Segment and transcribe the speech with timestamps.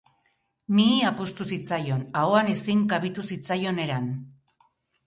[0.77, 4.11] Mihia puztu zitzaion, ahoan ezin kabitu zitzaion eran.